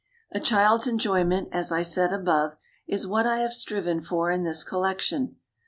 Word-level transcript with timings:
A 0.31 0.39
child's 0.39 0.87
enjoyment, 0.87 1.49
as 1.51 1.71
I 1.71 1.83
said 1.83 2.11
above, 2.11 2.55
is 2.87 3.05
what 3.05 3.27
I 3.27 3.37
have 3.41 3.53
striven 3.53 4.01
for 4.01 4.31
in 4.31 4.43
this 4.43 4.63
collection. 4.63 5.35